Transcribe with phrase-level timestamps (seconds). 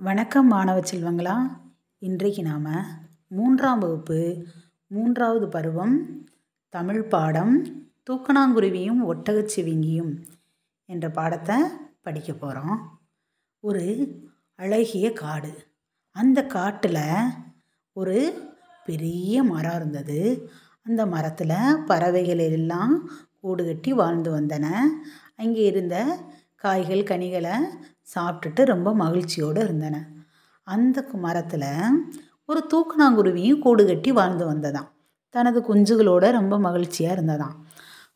[0.00, 1.34] வணக்கம் மாணவ செல்வங்களா.
[1.98, 2.64] இன்றைக்கு நாம்
[3.28, 4.46] மூன்றாம் வகுப்பு
[4.86, 5.94] மூன்றாவது பருவம்
[6.68, 7.54] தமிழ் பாடம்
[8.10, 10.10] தூக்கணாங்குருவியும் ஒட்டகச்சிவிங்கியும்
[10.88, 11.56] என்ற பாடத்தை
[12.02, 12.98] படிக்க போகிறோம்
[13.60, 13.84] ஒரு
[14.54, 15.52] அழகிய காடு.
[16.16, 17.02] அந்த காட்டில்
[17.92, 18.18] ஒரு
[18.86, 20.20] பெரிய மரம் இருந்தது.
[20.82, 24.66] அந்த மரத்தில் பறவைகள் எல்லாம் கூடு கட்டி வாழ்ந்து வந்தன.
[25.36, 25.96] அங்கே இருந்த
[26.56, 27.56] காய்கள் கனிகளை
[28.14, 30.06] சாப்பிட்டுட்டு ரொம்ப மகிழ்ச்சியோடு இருந்தன.
[30.62, 31.68] அந்த மரத்தில்
[32.46, 34.88] ஒரு தூக்கணாங்குருவியும் கூடு கட்டி வாழ்ந்து வந்ததாம்.
[35.30, 37.56] தனது குஞ்சுகளோட ரொம்ப மகிழ்ச்சியாக இருந்ததாம்.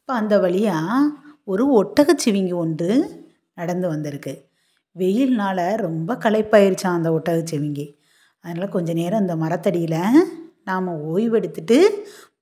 [0.01, 1.09] இப்போ அந்த வழியாக
[1.45, 2.89] ஒரு ஒட்டகச்சிவிங்கி ஒன்று
[3.55, 4.47] நடந்து வந்திருக்கு.
[4.97, 7.97] வெயில்னால் ரொம்ப களைப்பாயிருச்சான் அந்த ஒட்டகச்சிவிங்கி
[8.41, 11.79] அதனால் கொஞ்ச நேரம் அந்த மரத்தடியில் நாம் ஓய்வெடுத்துட்டு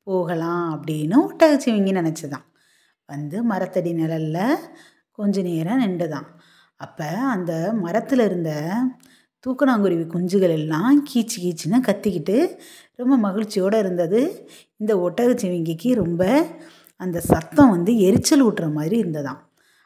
[0.02, 2.44] போகலாம் அப்படின்னு ஒட்டகச்சிவிங்கி நினச்சிதான்
[3.06, 4.56] வந்து மரத்தடி நிழலில்
[5.12, 6.26] கொஞ்ச நேரம் நின்றுதான்
[6.76, 8.74] அப்போ அந்த மரத்தில் இருந்த
[9.46, 12.58] தூக்கணாங்குருவி குஞ்சுகள் எல்லாம் கீச்சு கீச்சுன்னு கத்திக்கிட்டு
[12.94, 14.48] ரொம்ப மகிழ்ச்சியோடு இருந்தது.
[14.76, 16.46] இந்த ஒட்டகச்சிவிங்கிக்கு ரொம்ப
[16.96, 19.40] அந்த சத்தம் வந்து எரிச்சல் ஊட்டுற மாதிரி இருந்ததாம்.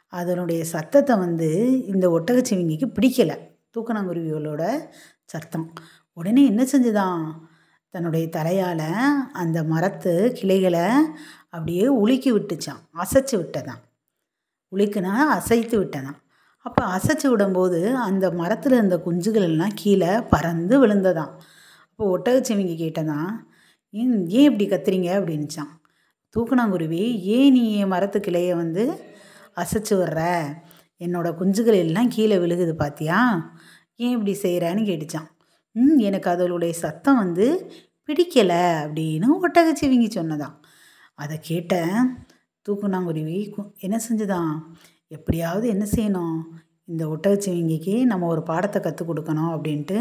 [0.07, 1.49] அதனுடைய சத்தத்தை வந்து
[1.87, 3.37] இந்த ஒட்டகச்சிவிங்கிக்கு பிடிக்கலை.
[3.75, 4.63] தூக்கணாங்குருவிகளோட
[5.25, 5.73] சத்தம்.
[6.13, 7.23] உடனே என்ன செஞ்சுதான்?
[7.95, 8.87] தன்னுடைய தலையால்
[9.33, 10.85] அந்த மரத்து கிளைகளை
[11.51, 13.81] அப்படியே உலுக்கி விட்டுச்சான் அசைச்சு விட்டதான்
[14.73, 16.19] உலுக்குனா அசைத்து விட்டதான்
[16.61, 21.33] அப்போ அசைச்சு விடும்போது அந்த மரத்தில் இருந்த குஞ்சுகள் எல்லாம் கீழே பறந்து விழுந்ததாம்.
[21.85, 23.31] அப்போ ஒட்டகச்சிவிங்க கேட்டதான்
[23.91, 25.09] ஏன் ஏன் இப்படி கத்துறீங்க?
[25.19, 25.73] அப்படின்ச்சான்
[26.37, 28.83] தூக்கணாங்குருவி ஏன் நீ என் மரத்து கிளையை வந்து
[29.57, 30.21] அசைச்சு வர்ற
[31.01, 33.19] என்னோடய குஞ்சுகள் எல்லாம் கீழே விழுகுது பார்த்தியா
[33.97, 35.29] ஏன் இப்படி செய்கிறேன்னு கேட்டுச்சான்
[35.73, 37.47] ம் எனக்கு அதனுடைய சத்தம் வந்து
[38.09, 40.57] பிடிக்கலை அப்படின்னு ஒட்டகச்சிவிங்கி சொன்னதான்
[41.15, 41.75] அதை கேட்ட
[42.69, 44.53] தூக்குனாங்குருவி என்ன செஞ்சுதான்
[45.11, 46.41] எப்படியாவது என்ன செய்யணும்?
[46.85, 49.99] இந்த ஒட்டகச்சிவிங்கிக்கு நம்ம ஒரு பாடத்தை கற்றுக் கொடுக்கணும் அப்படின்ட்டு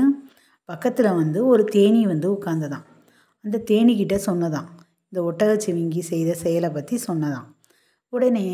[0.66, 2.85] பக்கத்தில் வந்து ஒரு தேனி வந்து உட்காந்துதான்
[3.43, 4.69] அந்த தேனிக்கிட்ட சொன்னதான்
[5.09, 7.47] இந்த ஒட்டகச்சிவிங்கி செய்த செயலை பற்றி சொன்னதான்
[8.09, 8.50] உடனே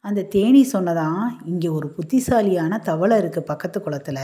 [0.00, 4.22] அந்த தேனி சொன்னதான் இங்கே ஒரு புத்திசாலியான தவளை இருக்குது பக்கத்து குளத்தில்.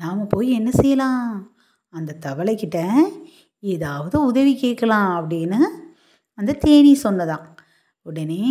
[0.00, 1.54] நாம் போய் என்ன செய்யலாம்?
[1.88, 2.78] அந்த தவளைக்கிட்ட
[3.60, 5.60] ஏதாவது உதவி கேட்கலாம் அப்படின்னு
[6.38, 7.46] அந்த தேனி சொன்னதான்
[8.02, 8.42] உடனே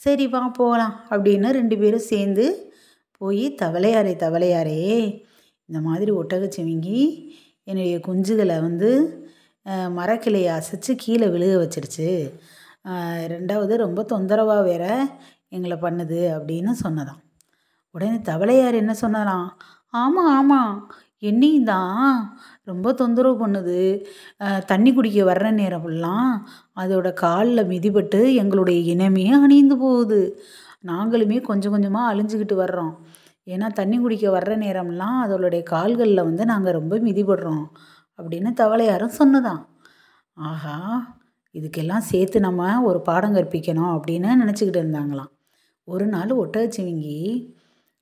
[0.00, 2.74] சரி வா போகலாம் அப்படின்னு ரெண்டு பேரும் சேர்ந்து
[3.12, 5.20] போய் தவளையாரே தவளையாரே
[5.64, 7.30] இந்த மாதிரி ஒட்டகச்சிவிங்கி
[7.64, 8.90] என்னுடைய குஞ்சுகளை வந்து
[9.96, 12.30] மரக்கிளையை அசைச்சு கீழே விழுக வச்சிருச்சு.
[13.26, 15.06] ரெண்டாவது ரொம்ப தொந்தரவாக வேற
[15.48, 17.22] எங்களை பண்ணுது அப்படின்னு சொன்னதான்
[17.90, 19.56] உடனே தவளையார் என்ன சொன்னாராம்
[19.88, 20.92] ஆமாம் ஆமாம்
[21.22, 22.10] என்னையும் தான்
[22.70, 23.80] ரொம்ப தொந்தரவு பண்ணுது.
[24.70, 26.30] தண்ணி குடிக்க வர்ற நேரமெல்லாம்
[26.82, 30.20] அதோட காலில் மிதிப்பட்டு எங்களுடைய இனமே அணிந்து போகுது.
[30.90, 32.94] நாங்களுமே கொஞ்சம் கொஞ்சமாக அழிஞ்சிக்கிட்டு வர்றோம்.
[33.46, 37.64] ஏன்னா தண்ணி குடிக்க வர்ற நேரம்லாம் அதோடைய கால்களில் வந்து நாங்கள் ரொம்ப மிதிப்படுறோம்
[38.18, 39.62] அப்படின்னு தவளையாரும் சொன்னதான்
[40.36, 40.76] ஆஹா
[41.54, 45.30] இதுக்கெல்லாம் சேர்த்து நம்ம ஒரு பாடம் கற்பிக்கணும் அப்படின்னு நினச்சிக்கிட்டு இருந்தாங்களாம்.
[45.88, 47.18] ஒரு நாள் ஒட்டகச்சிவிங்கி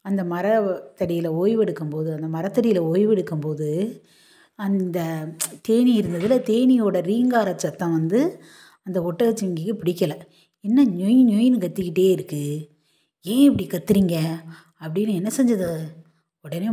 [0.06, 3.70] அந்த மரத்தடியில் ஓய்வெடுக்கும்போது அந்த மரத்தடியில் ஓய்வெடுக்கும்போது
[4.54, 4.98] அந்த
[5.62, 8.42] தேனி இருந்ததில் தேனியோட ரீங்கார சத்தம் வந்து
[8.84, 10.16] அந்த ஒட்டகச்சிவிங்கிக்கு பிடிக்கலை.
[10.60, 12.68] என்ன நொய் நொயின்னு கத்திக்கிட்டே இருக்குது
[13.22, 14.16] ஏன் இப்படி கத்துறீங்க?
[14.80, 15.68] அப்படின்னு என்ன செஞ்சது?
[16.42, 16.68] உடனே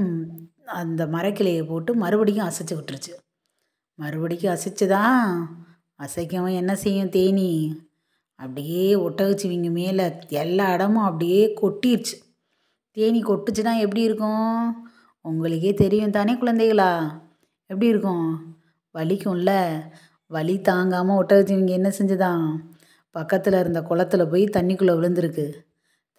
[0.65, 3.13] அந்த மரக்கிளையை போட்டு மறுபடியும் அசைச்சு விட்டுருச்சு.
[3.95, 5.35] மறுபடிக்கும் அசைச்சுதான்
[5.99, 7.51] அசைக்கவும் என்ன செய்யும் தேனி?
[8.35, 12.17] அப்படியே ஒட்டகச்சிவிங்க மேலே எல்லா இடமும் அப்படியே கொட்டிருச்சு.
[12.93, 14.87] தேனி கொட்டுச்சுன்னா எப்படி இருக்கும்?
[15.21, 17.21] உங்களுக்கே தெரியும் தானே குழந்தைகளா?
[17.65, 18.57] எப்படி இருக்கும்?
[18.93, 19.79] வலிக்கும்ல.
[20.27, 22.57] வலி தாங்காமல் ஒட்டகச்சிவிங்க என்ன செஞ்சுதான்?
[23.11, 25.53] பக்கத்தில் இருந்த குளத்துல போய் தண்ணிக்குள்ளே விழுந்திருக்கு.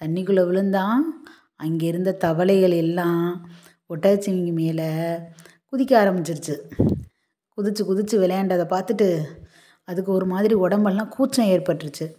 [0.05, 1.25] தண்ணிக்குள்ளே விழுந்தான்
[1.57, 3.49] அங்கே இருந்த தவளைகள் எல்லாம்
[3.89, 5.17] ஒட்டகச்சிவிங்கி மேலே
[5.73, 6.56] குதிக்க ஆரம்பிச்சிருச்சு.
[7.56, 9.21] குதிச்சு குதிச்சு விளையாண்டதை பார்த்துட்டு
[9.85, 12.15] அதுக்கு ஒரு மாதிரி உடம்பெல்லாம் கூச்சம் ஏற்பட்டுருச்சு.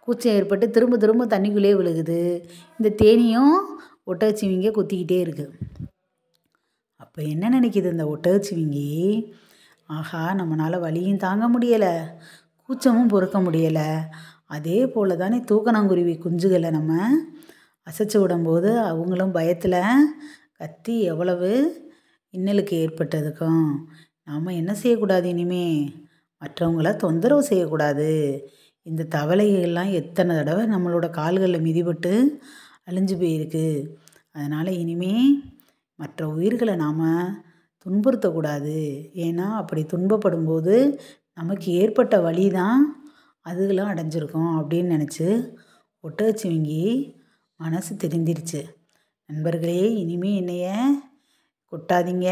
[0.00, 2.48] கூச்சம் ஏற்பட்டு திரும்ப திரும்ப தண்ணிக்குள்ளேயே விழுகுது.
[2.78, 3.77] இந்த தேனியும்
[4.10, 5.54] ஒட்டகச்சிவிங்க குத்திக்கிட்டே இருக்குது
[7.00, 8.88] அப்போ என்ன நினைக்கிது இந்த ஒட்டகச்சிவிங்கி
[9.86, 11.92] ஆஹா நம்மளால் வலியும் தாங்க முடியலை
[12.68, 13.86] கூச்சமும் பொறுக்க முடியலை.
[14.46, 16.92] அதே போல் தானே தூக்கணாங்குருவி குஞ்சுகளை நம்ம
[17.86, 19.80] அசைச்சு விடும்போது அவங்களும் பயத்தில்
[20.56, 21.50] கத்தி எவ்வளவு
[22.34, 23.64] இன்னலுக்கு ஏற்பட்டதுக்கும்?
[24.28, 25.66] நாம் என்ன செய்யக்கூடாது இனிமே?
[26.42, 28.10] மற்றவங்கள தொந்தரவு செய்யக்கூடாது.
[28.86, 32.12] இந்த தவளைகள்லாம் எத்தனை தடவை நம்மளோட கால்களில் மிதிப்பட்டு
[32.88, 33.66] அழிஞ்சு போயிருக்கு.
[34.36, 35.14] அதனால் இனிமே
[35.98, 37.04] மற்ற உயிர்களை நாம்
[37.86, 38.76] துன்புறுத்தக்கூடாது.
[39.24, 40.76] ஏன்னா அப்படி துன்பப்படும்போது
[41.34, 42.80] நமக்கு ஏற்பட்ட வழி தான்
[43.44, 45.28] அதுகளும் அடைஞ்சிருக்கோம் அப்படின்னு நினச்சி
[46.04, 46.84] ஒட்டகச்சிவிங்கி
[47.60, 48.60] மனசு தெரிஞ்சிருச்சு
[49.28, 50.66] நண்பர்களே இனிமே என்னைய
[51.72, 52.28] கொட்டாதீங்க.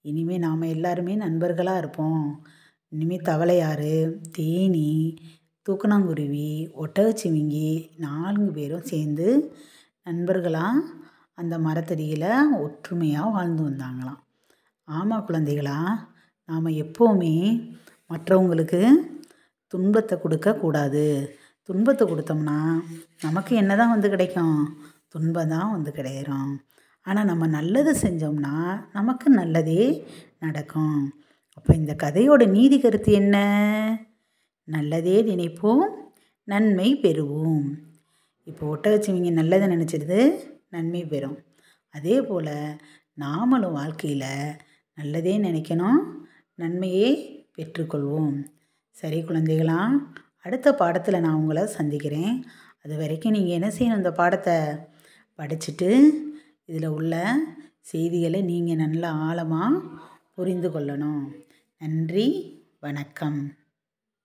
[0.00, 2.44] இனிமேல் நாம் எல்லாருமே நண்பர்களாக இருப்போம்.
[2.88, 4.90] இனிமேல் தவளையாறு தேனி.
[5.66, 6.48] தூக்கணாங்குருவி
[6.82, 7.68] ஒட்டகச்சிவிங்கி
[8.04, 9.28] நான்கு பேரும் சேர்ந்து
[10.06, 10.82] நண்பர்களாக
[11.40, 12.28] அந்த மரத்தடியில்
[12.64, 14.20] ஒற்றுமையாக வாழ்ந்து வந்தாங்களாம்.
[14.88, 15.78] ஆமாம் குழந்தைகளா
[16.48, 17.34] நாம் எப்போவுமே
[18.10, 18.80] மற்றவங்களுக்கு
[19.72, 21.06] துன்பத்தை கொடுக்கக்கூடாது
[21.68, 22.58] துன்பத்தை கொடுத்தோம்னா
[23.26, 24.58] நமக்கு என்ன தான் வந்து கிடைக்கும்?
[25.12, 26.52] துன்பம் தான் வந்து கிடையிறோம்.
[27.06, 28.54] ஆனால் நம்ம நல்லது செஞ்சோம்னா
[28.96, 29.84] நமக்கு நல்லதே
[30.44, 30.98] நடக்கும்.
[31.56, 33.36] அப்போ இந்த கதையோட நீதி கருத்து என்ன?
[34.68, 35.84] நல்லதே நினைப்போம்
[36.44, 37.66] நன்மை பெறுவோம்.
[38.50, 40.20] இப்போ ஒட்டகச்சிவிங்க நல்லதை நினச்சிடுது
[40.74, 41.38] நன்மை பெறும்.
[41.94, 42.54] அதே போல்
[43.22, 44.30] நாமளும் வாழ்க்கையில்
[44.98, 46.00] நல்லதே நினைக்கணும்
[46.62, 47.08] நன்மையே
[47.56, 48.34] பெற்றுக்கொள்வோம்.
[49.00, 49.80] சரி குழந்தைகளா
[50.46, 52.34] அடுத்த பாடத்தில் நான் உங்களை சந்திக்கிறேன்.
[52.84, 54.56] அது வரைக்கும் நீங்கள் என்ன செய்யணும் இந்த பாடத்தை
[55.38, 55.90] படிச்சுட்டு
[56.68, 57.14] இதில் உள்ள
[57.90, 59.82] செய்திகளை நீங்கள் நல்லா ஆழமாக
[60.36, 61.24] புரிந்து கொள்ளணும்.
[61.80, 62.26] நன்றி
[62.80, 63.38] வணக்கம்.